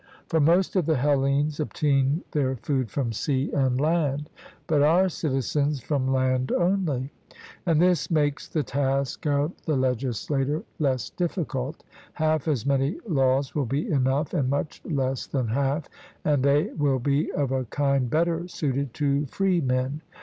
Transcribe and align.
For 0.25 0.39
most 0.39 0.75
of 0.75 0.87
the 0.87 0.97
Hellenes 0.97 1.59
obtain 1.59 2.23
their 2.31 2.55
food 2.55 2.89
from 2.89 3.13
sea 3.13 3.51
and 3.51 3.79
land, 3.79 4.31
but 4.65 4.81
our 4.81 5.09
citizens 5.09 5.79
from 5.79 6.11
land 6.11 6.51
only. 6.53 7.11
And 7.67 7.79
this 7.79 8.09
makes 8.09 8.47
the 8.47 8.63
task 8.63 9.27
of 9.27 9.51
the 9.67 9.75
legislator 9.75 10.63
less 10.79 11.11
difficult 11.11 11.83
half 12.13 12.47
as 12.47 12.65
many 12.65 12.99
laws 13.07 13.53
will 13.53 13.67
be 13.67 13.91
enough, 13.91 14.33
and 14.33 14.49
much 14.49 14.81
less 14.85 15.27
than 15.27 15.49
half; 15.49 15.87
and 16.25 16.41
they 16.41 16.73
will 16.73 16.97
be 16.97 17.31
of 17.33 17.51
a 17.51 17.65
kind 17.65 18.09
better 18.09 18.47
suited 18.47 18.95
to 18.95 19.27
free 19.27 19.61
men. 19.61 20.01